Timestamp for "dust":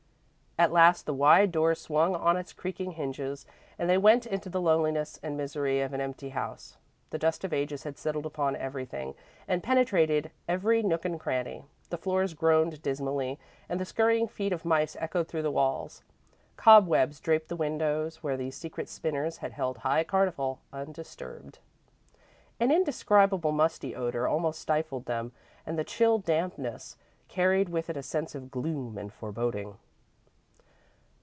7.17-7.43